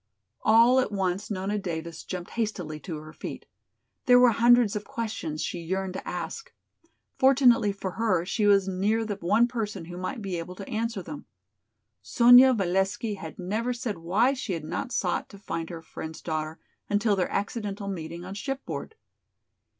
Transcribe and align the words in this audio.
All 0.41 0.79
at 0.79 0.91
once 0.91 1.29
Nona 1.29 1.59
Davis 1.59 2.03
jumped 2.03 2.31
hastily 2.31 2.79
to 2.79 2.97
her 2.97 3.13
feet. 3.13 3.45
There 4.07 4.19
were 4.19 4.31
hundreds 4.31 4.75
of 4.75 4.83
questions 4.83 5.43
she 5.43 5.59
yearned 5.59 5.93
to 5.93 6.07
ask. 6.07 6.51
Fortunately 7.19 7.71
for 7.71 7.91
her 7.91 8.25
she 8.25 8.47
was 8.47 8.67
near 8.67 9.05
the 9.05 9.17
one 9.17 9.47
person 9.47 9.85
who 9.85 9.97
might 9.97 10.19
be 10.19 10.39
able 10.39 10.55
to 10.55 10.67
answer 10.67 11.03
them. 11.03 11.27
Sonya 12.01 12.51
Valesky 12.55 13.17
had 13.17 13.37
never 13.37 13.73
said 13.73 13.99
why 13.99 14.33
she 14.33 14.53
had 14.53 14.63
not 14.63 14.91
sought 14.91 15.29
to 15.29 15.37
find 15.37 15.69
her 15.69 15.83
friend's 15.83 16.23
daughter 16.23 16.57
until 16.89 17.15
their 17.15 17.29
accidental 17.29 17.87
meeting 17.87 18.25
on 18.25 18.33
shipboard. 18.33 18.95